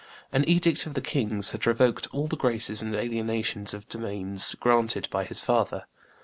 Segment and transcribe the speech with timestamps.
[0.31, 5.07] An edict of the king's had revoked all the graces and alienations of domains granted
[5.11, 5.85] by his father.